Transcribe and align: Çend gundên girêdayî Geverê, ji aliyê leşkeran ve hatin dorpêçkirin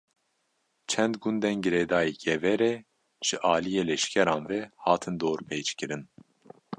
Çend 0.89 1.15
gundên 1.23 1.57
girêdayî 1.63 2.11
Geverê, 2.23 2.73
ji 3.27 3.37
aliyê 3.53 3.83
leşkeran 3.89 4.41
ve 4.49 4.59
hatin 4.83 5.15
dorpêçkirin 5.21 6.03